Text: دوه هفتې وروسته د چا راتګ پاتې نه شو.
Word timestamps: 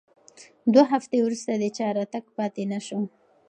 دوه 0.73 0.85
هفتې 0.93 1.17
وروسته 1.21 1.51
د 1.55 1.63
چا 1.77 1.87
راتګ 1.97 2.25
پاتې 2.37 2.63
نه 2.71 2.79
شو. 2.87 3.01